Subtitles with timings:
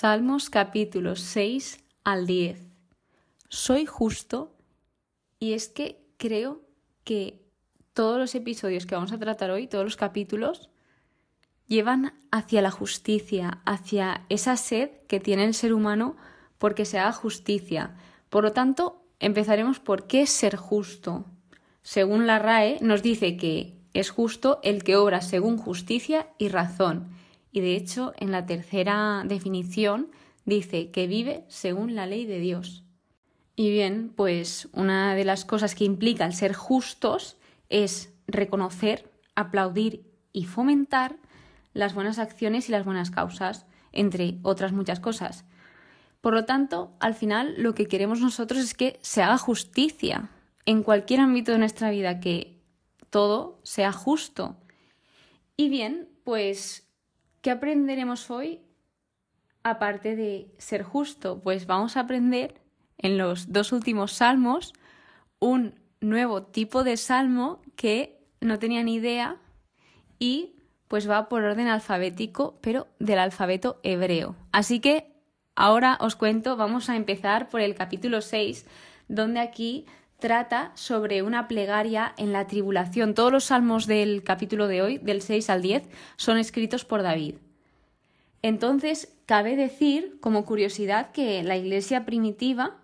[0.00, 2.58] Salmos capítulos 6 al 10.
[3.50, 4.56] Soy justo
[5.38, 6.62] y es que creo
[7.04, 7.42] que
[7.92, 10.70] todos los episodios que vamos a tratar hoy, todos los capítulos,
[11.66, 16.16] llevan hacia la justicia, hacia esa sed que tiene el ser humano
[16.56, 17.94] porque se haga justicia.
[18.30, 21.26] Por lo tanto, empezaremos por qué es ser justo.
[21.82, 27.20] Según la RAE, nos dice que es justo el que obra según justicia y razón
[27.52, 30.10] y de hecho, en la tercera definición
[30.44, 32.84] dice que vive según la ley de Dios.
[33.56, 37.36] Y bien, pues una de las cosas que implica el ser justos
[37.68, 41.16] es reconocer, aplaudir y fomentar
[41.72, 45.44] las buenas acciones y las buenas causas, entre otras muchas cosas.
[46.20, 50.30] Por lo tanto, al final lo que queremos nosotros es que se haga justicia
[50.66, 52.60] en cualquier ámbito de nuestra vida, que
[53.08, 54.56] todo sea justo.
[55.56, 56.89] Y bien, pues
[57.40, 58.60] ¿Qué aprenderemos hoy
[59.62, 61.40] aparte de ser justo?
[61.40, 62.60] Pues vamos a aprender
[62.98, 64.74] en los dos últimos salmos
[65.38, 69.38] un nuevo tipo de salmo que no tenía ni idea
[70.18, 74.36] y pues va por orden alfabético, pero del alfabeto hebreo.
[74.52, 75.10] Así que
[75.56, 78.66] ahora os cuento, vamos a empezar por el capítulo 6,
[79.08, 79.86] donde aquí
[80.20, 83.14] trata sobre una plegaria en la tribulación.
[83.14, 87.36] Todos los salmos del capítulo de hoy, del 6 al 10, son escritos por David.
[88.42, 92.76] Entonces, cabe decir, como curiosidad, que la iglesia primitiva,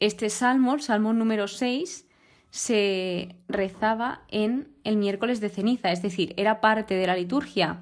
[0.00, 2.06] este salmo, el salmo número 6,
[2.50, 7.80] se rezaba en el miércoles de ceniza, es decir, era parte de la liturgia.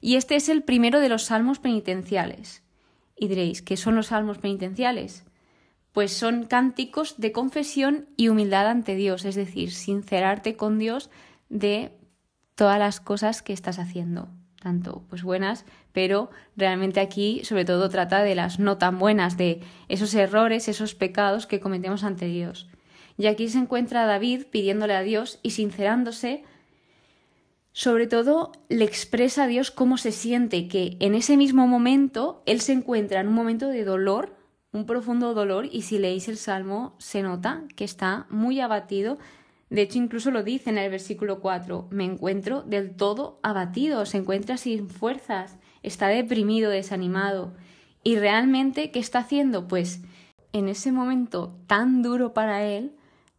[0.00, 2.62] Y este es el primero de los salmos penitenciales.
[3.16, 5.24] Y diréis, ¿qué son los salmos penitenciales?
[5.92, 11.10] Pues son cánticos de confesión y humildad ante Dios, es decir, sincerarte con Dios
[11.48, 11.92] de
[12.54, 14.28] todas las cosas que estás haciendo,
[14.60, 19.60] tanto pues buenas, pero realmente aquí sobre todo trata de las no tan buenas, de
[19.88, 22.68] esos errores, esos pecados que cometemos ante Dios.
[23.16, 26.44] Y aquí se encuentra David pidiéndole a Dios y sincerándose
[27.72, 32.60] sobre todo le expresa a Dios cómo se siente, que en ese mismo momento él
[32.60, 34.37] se encuentra en un momento de dolor
[34.72, 39.18] un profundo dolor y si leéis el Salmo se nota que está muy abatido.
[39.70, 44.18] De hecho, incluso lo dice en el versículo 4, me encuentro del todo abatido, se
[44.18, 47.52] encuentra sin fuerzas, está deprimido, desanimado.
[48.02, 49.68] ¿Y realmente qué está haciendo?
[49.68, 50.02] Pues
[50.52, 52.92] en ese momento tan duro para él,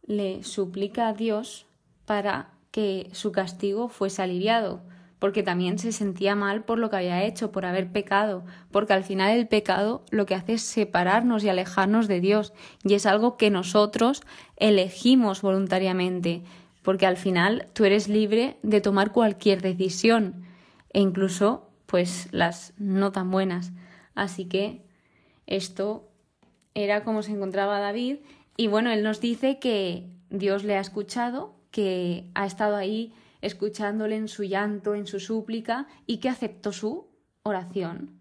[0.06, 1.66] le suplica a Dios
[2.04, 4.82] para que su castigo fuese aliviado
[5.20, 8.42] porque también se sentía mal por lo que había hecho, por haber pecado,
[8.72, 12.94] porque al final el pecado lo que hace es separarnos y alejarnos de Dios, y
[12.94, 14.22] es algo que nosotros
[14.56, 16.42] elegimos voluntariamente,
[16.82, 20.42] porque al final tú eres libre de tomar cualquier decisión,
[20.92, 23.72] e incluso pues las no tan buenas.
[24.14, 24.82] Así que
[25.46, 26.08] esto
[26.74, 28.16] era como se encontraba David,
[28.56, 33.12] y bueno, él nos dice que Dios le ha escuchado, que ha estado ahí
[33.42, 37.08] escuchándole en su llanto, en su súplica, y que aceptó su
[37.42, 38.18] oración.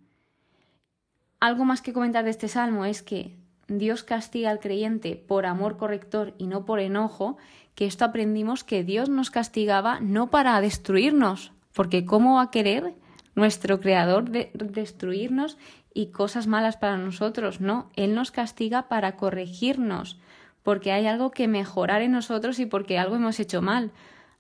[1.40, 3.38] Algo más que comentar de este salmo es que
[3.68, 7.38] Dios castiga al creyente por amor corrector y no por enojo,
[7.76, 12.94] que esto aprendimos que Dios nos castigaba no para destruirnos, porque ¿cómo va a querer
[13.36, 15.58] nuestro Creador destruirnos
[15.94, 17.62] y cosas malas para nosotros?
[17.62, 20.20] No, Él nos castiga para corregirnos,
[20.64, 23.92] porque hay algo que mejorar en nosotros y porque algo hemos hecho mal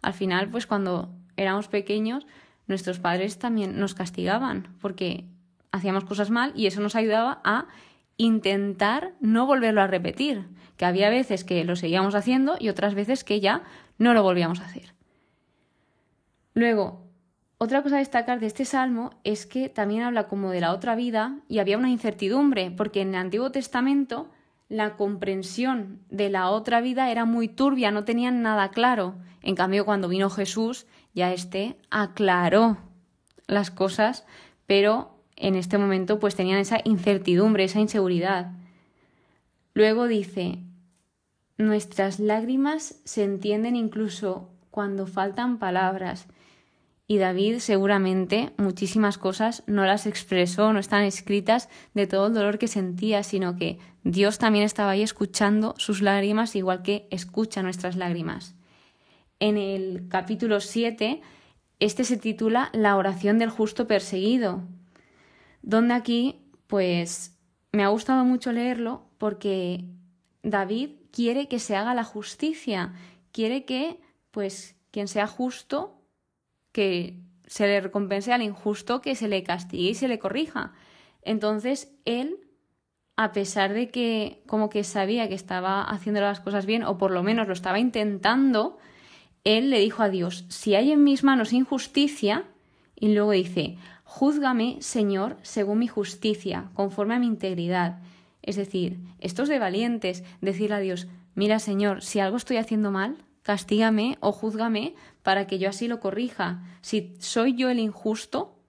[0.02, 2.26] al final, pues cuando éramos pequeños,
[2.68, 5.26] nuestros padres también nos castigaban porque
[5.72, 7.68] hacíamos cosas mal y eso nos ayudaba a
[8.18, 13.24] intentar no volverlo a repetir, que había veces que lo seguíamos haciendo y otras veces
[13.24, 13.64] que ya
[13.98, 14.94] no lo volvíamos a hacer.
[16.54, 17.08] Luego,
[17.58, 20.96] otra cosa a destacar de este salmo es que también habla como de la otra
[20.96, 24.30] vida y había una incertidumbre, porque en el Antiguo Testamento
[24.70, 29.16] la comprensión de la otra vida era muy turbia, no tenían nada claro.
[29.42, 32.78] En cambio, cuando vino Jesús, ya éste aclaró
[33.48, 34.26] las cosas,
[34.68, 38.52] pero en este momento pues tenían esa incertidumbre, esa inseguridad.
[39.74, 40.60] Luego dice,
[41.58, 46.28] nuestras lágrimas se entienden incluso cuando faltan palabras.
[47.12, 52.60] Y David seguramente muchísimas cosas no las expresó, no están escritas de todo el dolor
[52.60, 57.96] que sentía, sino que Dios también estaba ahí escuchando sus lágrimas igual que escucha nuestras
[57.96, 58.54] lágrimas.
[59.40, 61.20] En el capítulo 7,
[61.80, 64.62] este se titula La oración del justo perseguido,
[65.64, 67.40] donde aquí, pues,
[67.72, 69.84] me ha gustado mucho leerlo porque
[70.44, 72.94] David quiere que se haga la justicia,
[73.32, 75.99] quiere que, pues, quien sea justo
[76.72, 80.74] que se le recompense al injusto, que se le castigue y se le corrija.
[81.22, 82.38] Entonces él,
[83.18, 87.12] a pesar de que como que sabía que estaba haciendo las cosas bien, o por
[87.12, 88.78] lo menos lo estaba intentando,
[89.44, 92.46] él le dijo a Dios, si hay en mis manos injusticia,
[92.96, 98.00] y luego dice, júzgame, Señor, según mi justicia, conforme a mi integridad.
[98.42, 102.92] Es decir, esto es de valientes, decirle a Dios, mira, Señor, si algo estoy haciendo
[102.92, 103.18] mal,
[103.50, 104.94] castígame o júzgame
[105.24, 106.62] para que yo así lo corrija.
[106.82, 108.60] Si soy yo el injusto,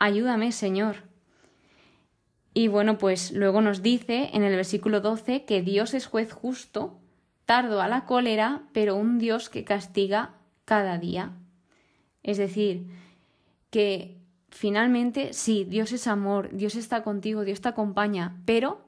[0.00, 1.04] ayúdame, Señor.
[2.52, 6.98] Y bueno, pues luego nos dice en el versículo 12 que Dios es juez justo,
[7.44, 10.34] tardo a la cólera, pero un Dios que castiga
[10.64, 11.36] cada día.
[12.24, 12.88] Es decir,
[13.70, 14.18] que
[14.50, 18.87] finalmente sí, Dios es amor, Dios está contigo, Dios te acompaña, pero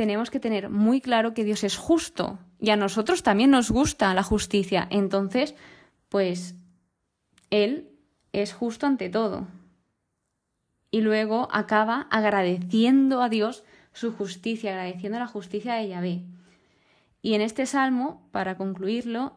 [0.00, 4.14] tenemos que tener muy claro que Dios es justo y a nosotros también nos gusta
[4.14, 4.88] la justicia.
[4.88, 5.54] Entonces,
[6.08, 6.54] pues
[7.50, 7.90] Él
[8.32, 9.46] es justo ante todo
[10.90, 13.62] y luego acaba agradeciendo a Dios
[13.92, 16.22] su justicia, agradeciendo la justicia de Yahvé.
[17.20, 19.34] Y en este salmo, para concluirlo,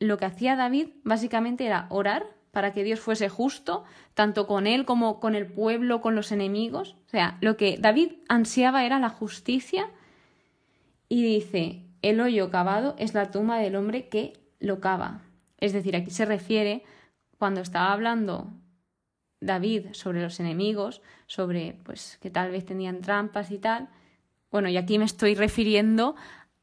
[0.00, 3.84] lo que hacía David básicamente era orar para que Dios fuese justo,
[4.14, 6.96] tanto con él como con el pueblo, con los enemigos.
[7.06, 9.90] O sea, lo que David ansiaba era la justicia
[11.10, 15.20] y dice, el hoyo cavado es la tumba del hombre que lo cava.
[15.58, 16.82] Es decir, aquí se refiere,
[17.38, 18.52] cuando estaba hablando
[19.40, 23.88] David sobre los enemigos, sobre pues que tal vez tenían trampas y tal.
[24.50, 26.14] Bueno, y aquí me estoy refiriendo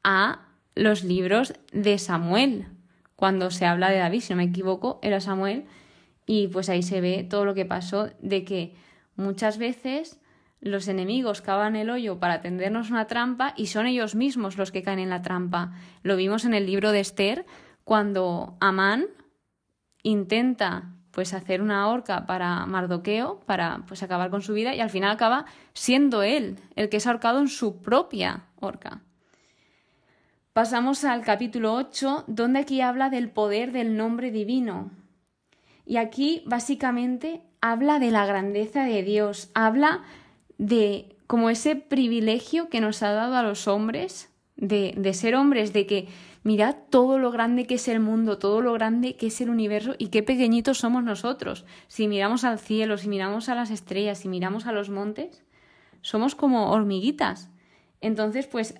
[0.02, 2.66] a los libros de Samuel.
[3.14, 5.66] Cuando se habla de David, si no me equivoco, era Samuel
[6.34, 8.74] y pues ahí se ve todo lo que pasó de que
[9.16, 10.18] muchas veces
[10.60, 14.82] los enemigos cavan el hoyo para tendernos una trampa y son ellos mismos los que
[14.82, 15.72] caen en la trampa.
[16.02, 17.44] Lo vimos en el libro de Esther
[17.84, 19.08] cuando Amán
[20.02, 24.88] intenta pues hacer una horca para Mardoqueo, para pues acabar con su vida, y al
[24.88, 25.44] final acaba
[25.74, 29.02] siendo él el que es ahorcado en su propia horca.
[30.54, 35.01] Pasamos al capítulo 8, donde aquí habla del poder del nombre divino.
[35.84, 40.02] Y aquí básicamente habla de la grandeza de Dios, habla
[40.58, 45.72] de como ese privilegio que nos ha dado a los hombres, de, de ser hombres,
[45.72, 46.08] de que
[46.44, 49.94] Mirad todo lo grande que es el mundo, todo lo grande que es el universo
[49.96, 51.64] y qué pequeñitos somos nosotros.
[51.86, 55.44] Si miramos al cielo, si miramos a las estrellas, si miramos a los montes,
[56.00, 57.48] somos como hormiguitas.
[58.00, 58.74] Entonces, pues,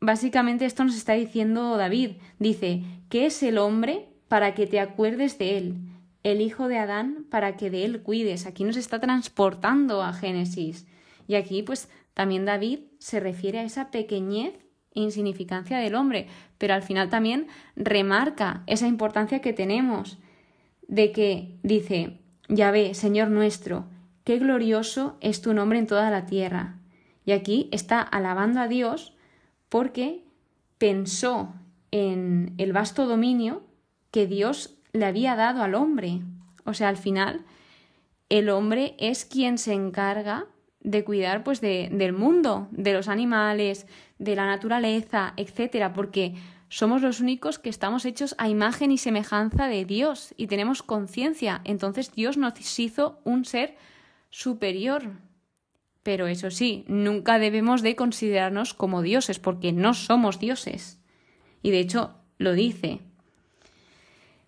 [0.00, 2.12] básicamente esto nos está diciendo David.
[2.38, 5.74] Dice, ¿qué es el hombre para que te acuerdes de él?
[6.24, 8.46] El hijo de Adán para que de él cuides.
[8.46, 10.86] Aquí nos está transportando a Génesis.
[11.28, 14.54] Y aquí, pues, también David se refiere a esa pequeñez
[14.94, 16.28] insignificancia del hombre,
[16.58, 20.18] pero al final también remarca esa importancia que tenemos
[20.86, 23.86] de que dice, ya ve, Señor nuestro,
[24.22, 26.78] qué glorioso es tu nombre en toda la tierra.
[27.26, 29.14] Y aquí está alabando a Dios
[29.68, 30.24] porque
[30.78, 31.54] pensó
[31.90, 33.62] en el vasto dominio
[34.10, 36.22] que Dios le había dado al hombre.
[36.64, 37.44] O sea, al final,
[38.30, 40.46] el hombre es quien se encarga
[40.80, 43.86] de cuidar pues de, del mundo, de los animales,
[44.18, 46.34] de la naturaleza, etcétera, porque
[46.68, 51.60] somos los únicos que estamos hechos a imagen y semejanza de Dios y tenemos conciencia.
[51.64, 53.76] Entonces Dios nos hizo un ser
[54.30, 55.10] superior.
[56.02, 61.00] Pero eso sí, nunca debemos de considerarnos como dioses, porque no somos dioses.
[61.62, 63.00] Y de hecho lo dice.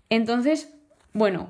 [0.08, 0.75] Entonces,
[1.12, 1.48] bueno,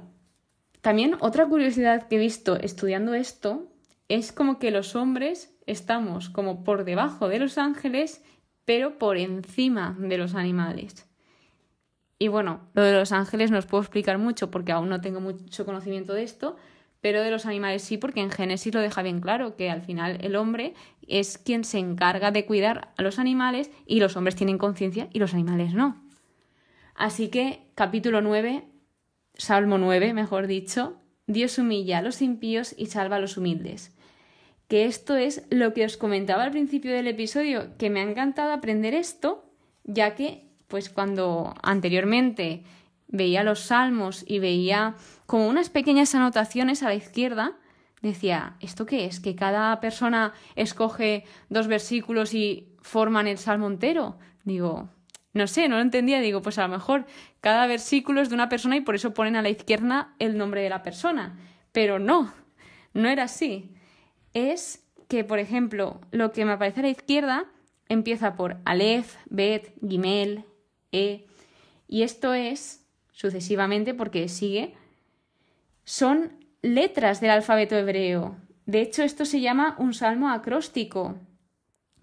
[0.80, 3.68] también otra curiosidad que he visto estudiando esto
[4.08, 8.22] es como que los hombres estamos como por debajo de los ángeles,
[8.64, 11.06] pero por encima de los animales.
[12.18, 15.20] Y bueno, lo de los ángeles no os puedo explicar mucho porque aún no tengo
[15.20, 16.56] mucho conocimiento de esto,
[17.00, 20.18] pero de los animales sí, porque en Génesis lo deja bien claro, que al final
[20.22, 20.74] el hombre
[21.06, 25.18] es quien se encarga de cuidar a los animales y los hombres tienen conciencia y
[25.18, 26.05] los animales no.
[26.96, 28.64] Así que capítulo 9,
[29.34, 33.96] Salmo 9, mejor dicho, Dios humilla a los impíos y salva a los humildes
[34.68, 38.52] que esto es lo que os comentaba al principio del episodio, que me ha encantado
[38.52, 39.44] aprender esto,
[39.84, 42.64] ya que, pues cuando anteriormente
[43.06, 47.56] veía los salmos y veía como unas pequeñas anotaciones a la izquierda,
[48.02, 49.20] decía, ¿esto qué es?
[49.20, 54.18] ¿Que cada persona escoge dos versículos y forman el salmo entero?
[54.44, 54.88] Digo,
[55.36, 56.20] no sé, no lo entendía.
[56.20, 57.06] Digo, pues a lo mejor
[57.40, 60.62] cada versículo es de una persona y por eso ponen a la izquierda el nombre
[60.62, 61.38] de la persona.
[61.72, 62.32] Pero no,
[62.94, 63.72] no era así
[64.36, 67.46] es que, por ejemplo, lo que me aparece a la izquierda
[67.88, 70.44] empieza por Aleph, Bet, Gimel,
[70.92, 71.26] E,
[71.88, 74.74] y esto es, sucesivamente, porque sigue,
[75.84, 78.36] son letras del alfabeto hebreo.
[78.66, 81.16] De hecho, esto se llama un salmo acróstico,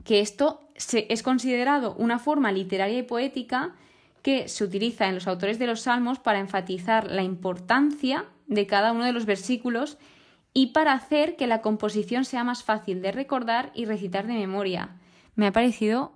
[0.04, 3.76] que esto es considerado una forma literaria y poética
[4.22, 8.92] que se utiliza en los autores de los salmos para enfatizar la importancia de cada
[8.92, 9.98] uno de los versículos
[10.54, 14.98] y para hacer que la composición sea más fácil de recordar y recitar de memoria.
[15.36, 16.14] Me ha parecido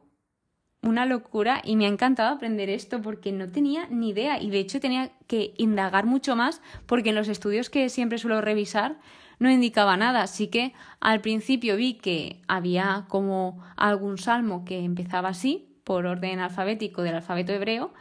[0.83, 4.59] una locura y me ha encantado aprender esto porque no tenía ni idea y de
[4.59, 8.99] hecho tenía que indagar mucho más porque en los estudios que siempre suelo revisar
[9.39, 10.21] no indicaba nada.
[10.21, 16.39] Así que al principio vi que había como algún salmo que empezaba así, por orden
[16.39, 17.93] alfabético del alfabeto hebreo,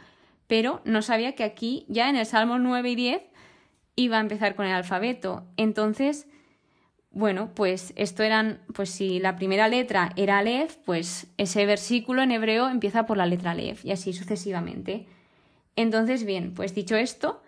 [0.47, 3.21] pero no sabía que aquí ya en el Salmo 9 y 10
[3.95, 5.45] iba a empezar con el alfabeto.
[5.55, 6.27] Entonces,
[7.11, 12.31] bueno, pues esto eran, pues si la primera letra era Aleph, pues ese versículo en
[12.31, 15.07] hebreo empieza por la letra Aleph y así sucesivamente.
[15.75, 17.41] Entonces, bien, pues dicho esto,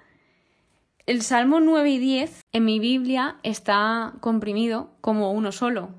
[1.09, 5.89] el Salmo 9 y 10 en mi Biblia está comprimido como uno solo.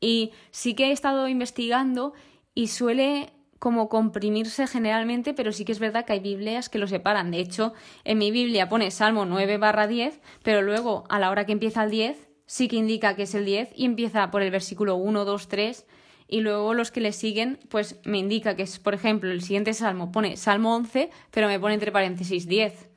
[0.00, 2.12] Y sí que he estado investigando
[2.56, 6.88] y suele como comprimirse generalmente, pero sí que es verdad que hay Biblias que lo
[6.88, 7.30] separan.
[7.30, 7.72] De hecho,
[8.02, 11.84] en mi Biblia pone Salmo 9 barra 10, pero luego a la hora que empieza
[11.84, 15.24] el 10 sí que indica que es el 10 y empieza por el versículo 1,
[15.24, 15.86] 2, 3
[16.26, 19.72] y luego los que le siguen pues me indica que es, por ejemplo, el siguiente
[19.72, 22.87] salmo pone Salmo 11, pero me pone entre paréntesis 10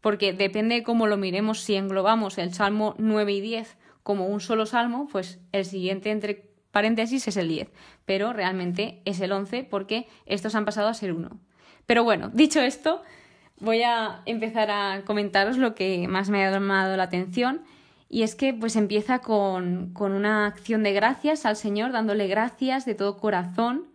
[0.00, 4.40] porque depende de cómo lo miremos, si englobamos el Salmo 9 y 10 como un
[4.40, 7.68] solo salmo, pues el siguiente entre paréntesis es el 10,
[8.06, 11.38] pero realmente es el 11 porque estos han pasado a ser uno.
[11.86, 13.02] Pero bueno, dicho esto,
[13.58, 17.62] voy a empezar a comentaros lo que más me ha llamado la atención
[18.08, 22.84] y es que pues empieza con, con una acción de gracias al Señor, dándole gracias
[22.84, 23.86] de todo corazón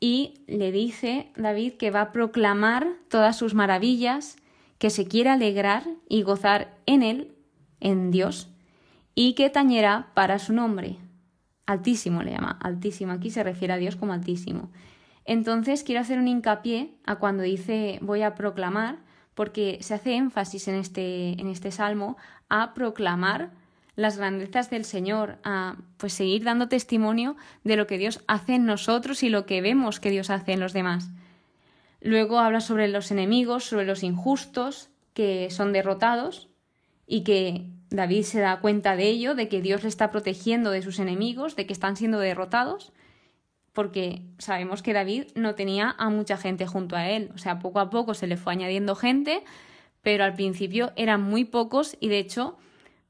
[0.00, 4.36] y le dice David que va a proclamar todas sus maravillas,
[4.78, 7.34] que se quiere alegrar y gozar en él,
[7.80, 8.48] en Dios,
[9.14, 10.96] y que tañerá para su nombre.
[11.66, 13.12] Altísimo le llama, altísimo.
[13.12, 14.70] Aquí se refiere a Dios como altísimo.
[15.24, 18.96] Entonces quiero hacer un hincapié a cuando dice voy a proclamar,
[19.34, 22.16] porque se hace énfasis en este, en este salmo
[22.48, 23.50] a proclamar
[23.94, 28.64] las grandezas del Señor, a pues seguir dando testimonio de lo que Dios hace en
[28.64, 31.10] nosotros y lo que vemos que Dios hace en los demás.
[32.00, 36.48] Luego habla sobre los enemigos, sobre los injustos que son derrotados
[37.06, 40.82] y que David se da cuenta de ello, de que Dios le está protegiendo de
[40.82, 42.92] sus enemigos, de que están siendo derrotados,
[43.72, 47.80] porque sabemos que David no tenía a mucha gente junto a él, o sea, poco
[47.80, 49.42] a poco se le fue añadiendo gente,
[50.02, 52.58] pero al principio eran muy pocos y de hecho,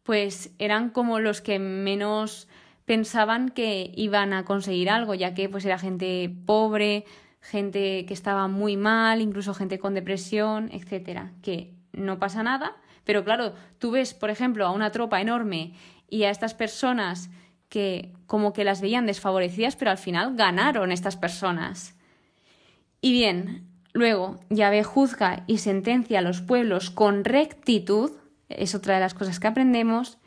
[0.03, 2.49] pues eran como los que menos
[2.85, 7.05] pensaban que iban a conseguir algo, ya que pues era gente pobre,
[7.41, 13.25] gente que estaba muy mal, incluso gente con depresión, etcétera, que no pasa nada, pero
[13.25, 15.73] claro, tú ves, por ejemplo, a una tropa enorme
[16.11, 17.31] y a estas personas
[17.69, 21.97] que como que las veían desfavorecidas, pero al final ganaron estas personas.
[23.01, 28.13] Y bien, luego Yahvé juzga y sentencia a los pueblos con rectitud,
[28.49, 30.19] es otra de las cosas que aprendemos,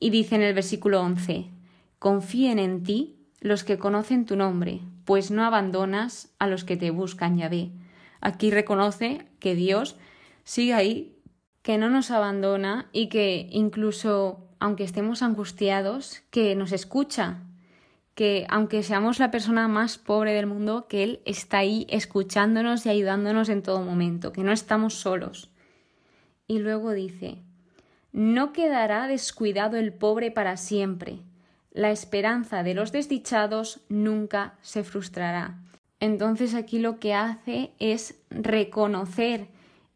[0.00, 1.50] y dice en el versículo 11,
[1.98, 6.90] confíen en ti los que conocen tu nombre, pues no abandonas a los que te
[6.90, 7.70] buscan, Yahvé.
[8.20, 9.96] Aquí reconoce que Dios
[10.44, 11.16] sigue ahí,
[11.62, 17.42] que no nos abandona y que incluso aunque estemos angustiados, que nos escucha,
[18.14, 22.88] que aunque seamos la persona más pobre del mundo, que Él está ahí escuchándonos y
[22.88, 25.50] ayudándonos en todo momento, que no estamos solos.
[26.48, 27.38] Y luego dice,
[28.10, 31.20] no quedará descuidado el pobre para siempre,
[31.72, 35.58] la esperanza de los desdichados nunca se frustrará.
[36.00, 39.48] Entonces aquí lo que hace es reconocer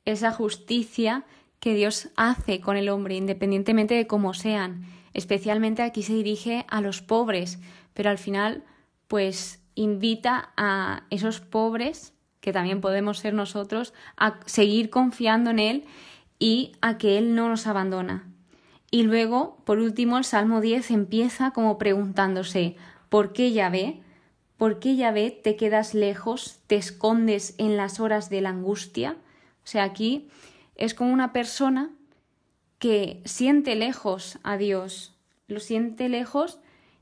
[0.05, 1.25] esa justicia
[1.61, 4.85] que Dios hace con el hombre, independientemente de cómo sean.
[5.15, 7.61] Especialmente aquí se dirige a los pobres,
[7.95, 8.65] pero al final,
[9.07, 15.85] pues invita a esos pobres, que también podemos ser nosotros, a seguir confiando en Él
[16.39, 18.32] y a que Él no nos abandona.
[18.95, 22.77] Y luego, por último, el Salmo 10 empieza como preguntándose,
[23.09, 24.03] ¿por qué Yahvé?
[24.59, 29.17] ¿Por qué Yahvé te quedas lejos, te escondes en las horas de la angustia?
[29.65, 30.29] O sea, aquí
[30.77, 31.91] es como una persona
[32.79, 35.17] que siente lejos a Dios,
[35.49, 36.59] lo siente lejos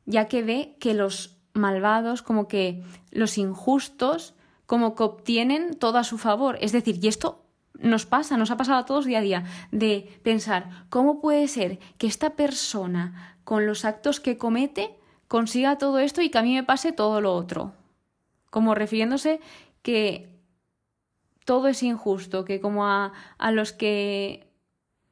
[0.06, 4.34] ya que ve que los malvados, como que los injustos,
[4.66, 6.56] como que obtienen todo a su favor.
[6.60, 7.42] Es decir, y esto
[7.80, 11.78] nos pasa, nos ha pasado a todos día a día, de pensar, ¿cómo puede ser
[11.98, 14.96] que esta persona, con los actos que comete,
[15.28, 17.72] consiga todo esto y que a mí me pase todo lo otro?
[18.50, 19.40] Como refiriéndose
[19.82, 20.38] que
[21.44, 24.46] todo es injusto, que como a, a los que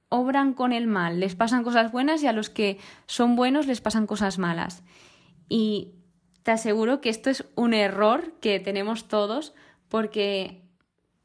[0.08, 3.80] obran con el mal les pasan cosas buenas y a los que son buenos les
[3.80, 4.82] pasan cosas malas.
[5.48, 5.94] Y
[6.42, 9.54] te aseguro que esto es un error que tenemos todos
[9.88, 10.67] porque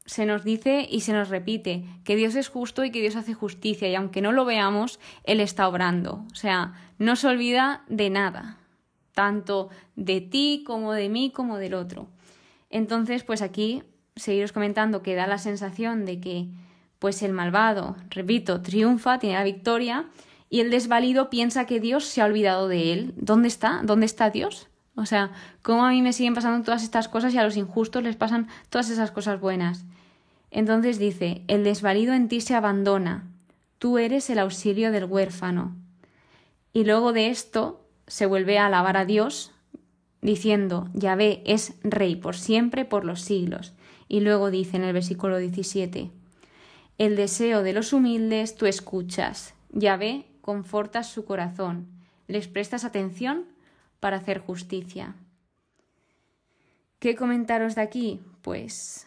[0.06, 3.34] se nos dice y se nos repite que Dios es justo y que Dios hace
[3.34, 6.24] justicia y aunque no lo veamos, Él está obrando.
[6.30, 8.58] O sea, no se olvida de nada,
[9.12, 12.08] tanto de ti como de mí como del otro.
[12.70, 13.82] Entonces, pues aquí
[14.16, 16.48] seguiros comentando que da la sensación de que
[16.98, 20.06] pues el malvado, repito, triunfa, tiene la victoria
[20.48, 23.14] y el desvalido piensa que Dios se ha olvidado de él.
[23.16, 23.80] ¿Dónde está?
[23.82, 24.68] ¿Dónde está Dios?
[24.96, 25.32] O sea,
[25.62, 28.48] ¿cómo a mí me siguen pasando todas estas cosas y a los injustos les pasan
[28.68, 29.84] todas esas cosas buenas?
[30.50, 33.24] Entonces dice, el desvalido en ti se abandona,
[33.78, 35.74] tú eres el auxilio del huérfano.
[36.72, 39.52] Y luego de esto se vuelve a alabar a Dios,
[40.22, 43.72] diciendo, Yahvé es rey por siempre, por los siglos.
[44.08, 46.10] Y luego dice en el versículo 17,
[46.98, 51.88] el deseo de los humildes tú escuchas, Yahvé confortas su corazón,
[52.28, 53.46] les prestas atención
[54.04, 55.14] para hacer justicia.
[56.98, 58.20] ¿Qué comentaros de aquí?
[58.42, 59.06] Pues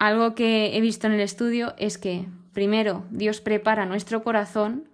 [0.00, 4.88] algo que he visto en el estudio es que, primero, Dios prepara nuestro corazón,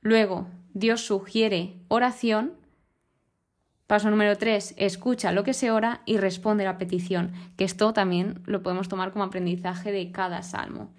[0.00, 2.54] luego, Dios sugiere oración,
[3.86, 8.42] paso número tres, escucha lo que se ora y responde la petición, que esto también
[8.46, 10.92] lo podemos tomar como aprendizaje de cada salmo.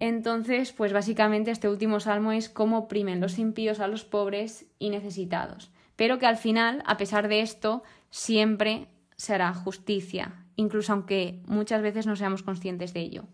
[0.00, 4.90] Entonces, pues básicamente este último salmo es cómo oprimen los impíos a los pobres y
[4.90, 8.86] necesitados pero que al final, a pesar de esto, siempre
[9.16, 13.24] se hará justicia, incluso aunque muchas veces no seamos conscientes de ello.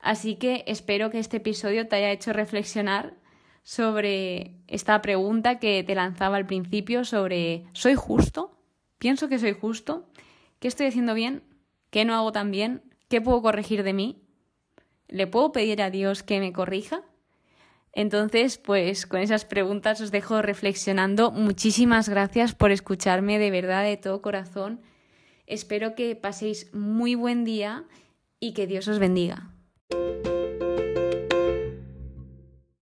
[0.00, 3.14] Así que espero que este episodio te haya hecho reflexionar
[3.62, 8.58] sobre esta pregunta que te lanzaba al principio sobre ¿soy justo?
[8.98, 10.08] ¿Pienso que soy justo?
[10.58, 11.44] ¿Qué estoy haciendo bien?
[11.90, 12.82] ¿Qué no hago tan bien?
[13.08, 14.24] ¿Qué puedo corregir de mí?
[15.06, 17.04] ¿Le puedo pedir a Dios que me corrija?
[17.96, 21.30] Entonces, pues con esas preguntas os dejo reflexionando.
[21.30, 24.82] Muchísimas gracias por escucharme de verdad, de todo corazón.
[25.46, 27.84] Espero que paséis muy buen día
[28.38, 29.50] y que Dios os bendiga.